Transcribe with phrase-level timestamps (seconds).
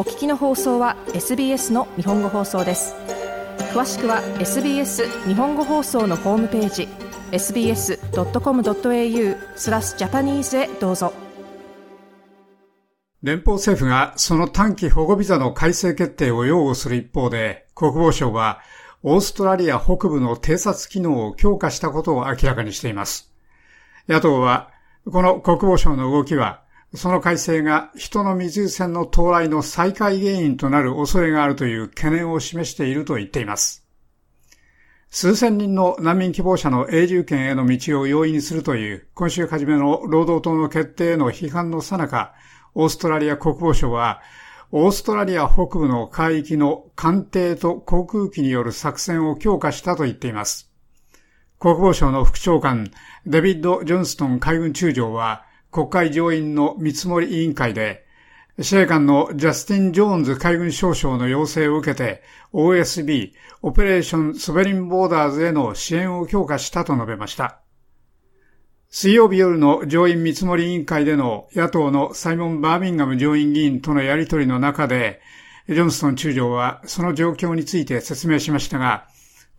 [0.00, 2.94] お聞きの放送は SBS の日本語放送です
[3.74, 6.88] 詳しくは SBS 日本語放送のホームページ
[7.32, 7.98] sbs.com.au
[9.56, 11.12] スラスジャパニーズへどうぞ
[13.22, 18.62] 連邦政府がその短期保護ビザの改正決定を擁護する一方で国防省は
[19.02, 23.30] オーストラリア北部の偵察機能を強化したことを明らかにしています。
[24.08, 24.70] 野党は
[25.04, 26.62] この国防省の動きは
[26.94, 33.86] その改正が人の密輸船の到来の再開原因となる恐れがあるという懸念を示していると言っています。
[35.08, 42.34] 数千人の難民希望者の永住権への道を容易にするという今週初めの労働党の決定への批判のさなか、
[42.74, 44.20] オーストラリア国防省は、
[44.72, 50.70] オーストラリア北部の海域の艦艇と航空機による作戦を強化したと言っています。
[51.58, 52.92] 国防省の副長官、
[53.26, 58.06] デビッド・ジョンストン海軍中将は、国会上院の見積もり委員会で、
[58.60, 67.60] 司令官のジャスティン・ジョーンズ海軍少将の要請を受けて OSB、オペレーション・ソベリン・ボーダーズへの支援を強化したと述べました。
[68.90, 75.20] 水曜日夜の上院見積もり委員会での野党のサイモン・バーミンガム上院議員とのやりとりの中で、
[75.68, 79.06] ジョンストン中将はその状況について説明しましたが、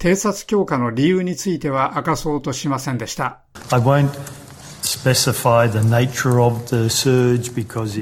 [0.00, 3.42] 偵察強化の理由については明かそうとしませんでした。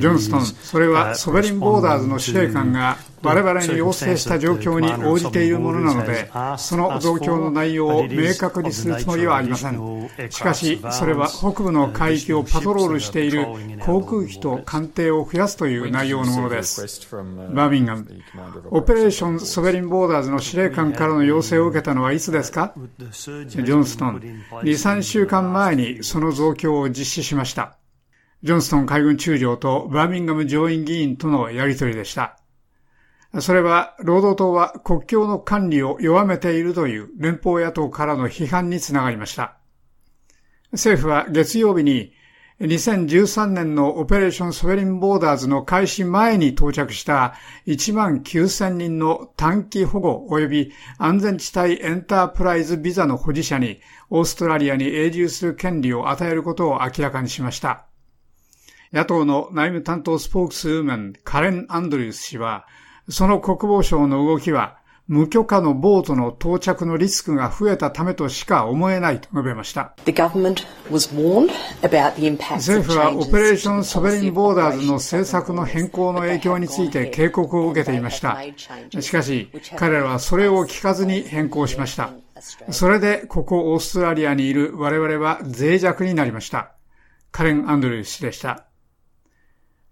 [0.01, 10.09] ジョンストン、それはソベリンボーダーズの司令官が我々に要請した状況に応じているものなので、その状況の内容を明確にするつもりはありません。
[10.31, 13.47] しかし、それは北部の海域をパトロールしている
[13.81, 16.81] 航空機と艦艇を増やすという内容のものです。
[17.13, 18.07] バーミンガム、
[18.71, 22.75] オペレーションソベリンボーダーズの司令官からの要請を受けたのはいつですか？
[22.77, 27.77] ジョンストン、2、3週間前にその増強を実施しました。
[28.45, 32.39] ジョンストン海軍中将とバーミンガム上院議員とのやりとりでした。
[33.41, 39.59] それは、労働党は国境の管理を弱めているという連邦野党からの批判につながりました。
[40.73, 42.13] 政府は月曜日に
[42.61, 47.35] 2013年のオペレーションソベリンボーダーズの開始前に到着した
[47.67, 57.85] 1万9000人の短期保護及び安全地帯エンタープライズビザの保持者にオーストラリアに永住する権利を与えることを明らかにしました。
[58.93, 62.67] 野党の内務担当スポークスウーマンカレン・アンドリュース氏は
[63.09, 69.95] その国防省の動きは、無許可のボートの到着のリスクが増えたためとしか思えないと述べました。
[72.57, 78.39] 政府はオペレーションソベリンボーダーズの政策の変更の影響について警告を受けていました。
[79.01, 82.11] しかし、彼らはそれを聞かずに変更しました。
[82.71, 86.73] それで、ここオーストラリアにいる我々は脆弱になりました。
[87.33, 88.68] カレン・アンドリュー氏でした。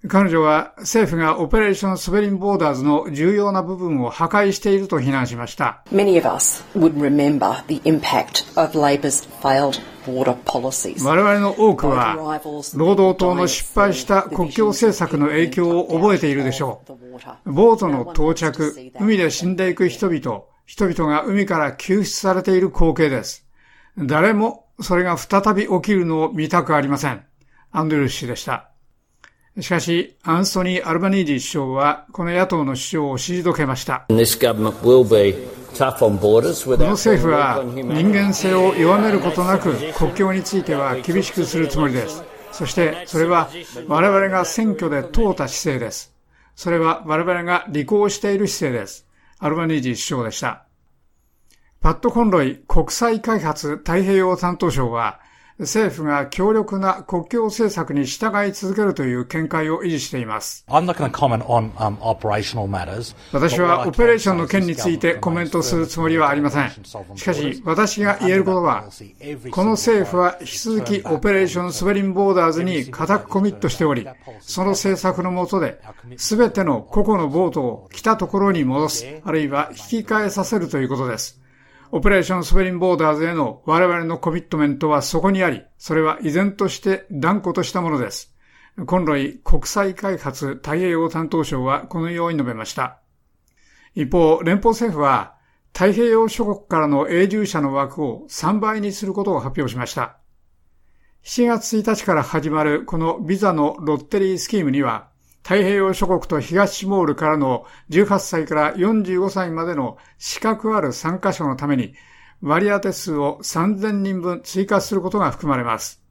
[0.09, 5.83] 彼女は政府がオペレーション・ソベリン・ボーダーズの重要な部分を破壊していると非難しました。
[11.05, 12.15] 我々の多くは、
[12.77, 16.83] 労働党の失敗した国境政策の影響を覚えているでしょ
[17.45, 17.53] う。
[17.53, 23.47] ボートの到着、海で死んでいく人々、人々が海から救出されている光景です。
[23.99, 27.25] 誰もそれが再び起きるのを見たくありません。
[27.73, 28.71] アンドル氏でした。
[29.59, 34.05] しかし、アンソニー・アルバニージー首相は、この野党の主張を退けました。
[34.09, 34.57] この政
[37.29, 42.25] 府は人間性を弱めることなく国境については厳しくするつもりです。
[42.53, 43.51] そしてそれは
[43.87, 46.15] 我々が選挙で通った姿勢です。
[46.55, 49.07] それは我々が履行している姿勢です。
[49.39, 50.63] アルバニージー首相でした。
[51.81, 55.21] パット・コンロイ国際開発太平洋担当省は
[55.59, 60.67] 政府が強力な国境政策に従い続けるという見解を維持しています。
[63.33, 66.71] 私はオペレーションの件についてコメントするつもりはありません。
[67.15, 68.85] しかし、私が言えることは、
[69.51, 74.07] この政府は引き続きオペレーションソベリンボーダーズに固くコミットしており、
[74.41, 75.81] その政策の下で、
[76.19, 81.41] すべての個々のボートを来たところに戻す、あるいは引き返させるということです。
[81.93, 88.35] オペレーションソベリンボーダーズへの我々のコミットメントはそこにあり、それは依然として断固としたものです。
[88.87, 93.01] コンロイ国際開発太平洋担当省はこのように述べました。
[93.95, 95.37] 一方、連邦政府は
[95.73, 100.19] 太平洋諸国からの永住者の枠を3倍にすることを発表しました。
[101.23, 105.09] 7月1日から始まるこのビザのロッテリースキームには、
[105.47, 111.95] 太平洋諸国と東シモールからの18歳から45歳までの資格ある参加者のために
[112.43, 116.03] 割り当て数を3000人分追加することが含まれます。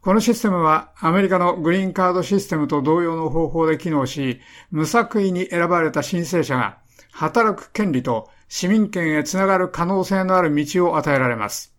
[0.00, 4.40] このシステムはアメリカのグリーンカードシステムと同様の方法で機能し、
[4.72, 6.78] 無作為に選ばれた申請者が
[7.12, 11.72] 働く権利と市民権へつながる可能性のある道を与えられます。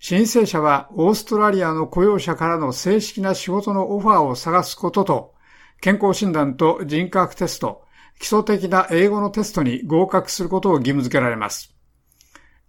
[0.00, 5.35] 申請者はオーストラリアの雇用者からの正式な仕事のオファーを探すことと、
[5.80, 7.84] 健康診断と人格テスト、
[8.18, 11.74] 基礎的な英語のテストに合格することを義務付けられます。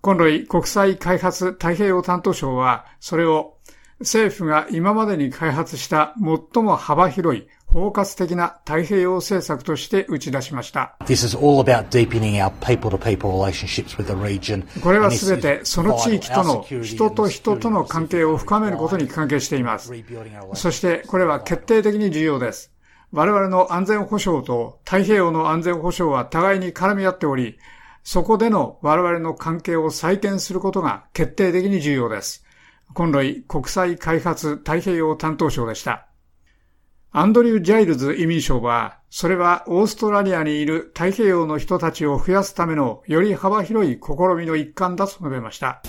[0.01, 3.57] コンロイ国際開発太平洋担当省は、それを
[3.99, 6.13] 政府が今までに開発した
[6.53, 10.95] 最も幅広い包括的な太平洋政策として打ち出しました。
[14.81, 19.91] これはすべてその地域との人と人との関係を深めることに関係しています。
[20.53, 22.71] そしてこれは決定的に重要です。
[23.11, 27.57] 我々の安全保障と太平洋の安全保障は互いに絡み合っており、
[28.03, 32.45] そこでの我々の関係を再建することが決定的に重要です。
[32.93, 36.07] 今来国際開発太平洋担当省でした。
[37.11, 45.81] アンドリュー・ジャイルズ移民省は、それはオーストラリアにいる太平洋の人たちを増やすためのより幅広い試みの一環だと述べました。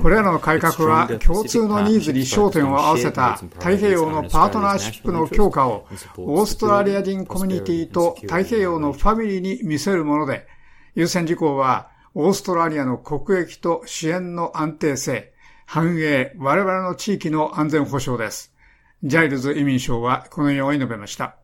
[0.00, 5.86] これらの改革は共通のニーズに焦点を合わせた太平洋のパートナーシップの強化を
[6.16, 10.46] オーストラリア人コミュニティと太平洋のファミリーに見せるもので、
[10.94, 15.32] 優先事項はオーストラリアの国益と支援の安定性、
[15.66, 18.51] 繁栄、我々の地域の安全保障です。
[19.02, 21.36] ジャイルズ移民省はこのように述べました。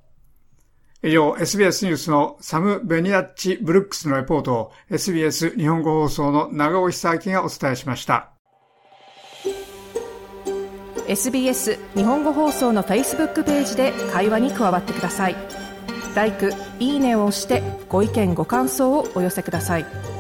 [1.03, 8.31] 以上、SBS ニュースのサム・ベニアッチ・ブルックスのレポートを SBS 日本語放送の長尾久明がお伝えしました。
[11.07, 15.37] SBS 日本語放送の Facebook ページで会話に加わってください。
[16.17, 16.33] l i
[16.81, 20.18] いいねを押してご意見ご感想をお寄せください。